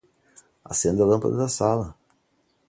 [0.65, 1.95] Acenda a lâmpada da sala